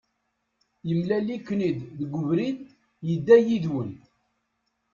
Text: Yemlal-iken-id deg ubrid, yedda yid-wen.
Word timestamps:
Yemlal-iken-id 0.87 1.77
deg 1.99 2.11
ubrid, 2.19 2.59
yedda 3.07 3.37
yid-wen. 3.45 3.91